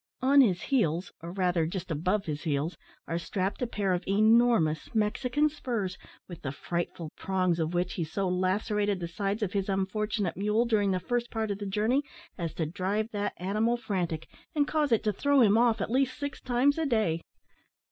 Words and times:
On 0.23 0.41
his 0.41 0.63
heels, 0.63 1.11
or, 1.21 1.31
rather, 1.31 1.67
just 1.67 1.91
above 1.91 2.25
his 2.25 2.41
heels, 2.41 2.75
are 3.07 3.19
strapped 3.19 3.61
a 3.61 3.67
pair 3.67 3.93
of 3.93 4.03
enormous 4.07 4.89
Mexican 4.95 5.47
spurs, 5.47 5.95
with 6.27 6.41
the 6.41 6.51
frightful 6.51 7.11
prongs 7.15 7.59
of 7.59 7.75
which 7.75 7.93
he 7.93 8.03
so 8.03 8.27
lacerated 8.27 8.99
the 8.99 9.07
sides 9.07 9.43
of 9.43 9.53
his 9.53 9.69
unfortunate 9.69 10.35
mule, 10.35 10.65
during 10.65 10.89
the 10.89 10.99
first 10.99 11.29
part 11.29 11.51
of 11.51 11.59
the 11.59 11.67
journey, 11.67 12.01
as 12.35 12.55
to 12.55 12.65
drive 12.65 13.11
that 13.11 13.33
animal 13.37 13.77
frantic, 13.77 14.27
and 14.55 14.67
cause 14.67 14.91
it 14.91 15.03
to 15.03 15.13
throw 15.13 15.39
him 15.41 15.55
off 15.55 15.81
at 15.81 15.91
least 15.91 16.17
six 16.17 16.41
times 16.41 16.79
a 16.79 16.87
day. 16.87 17.21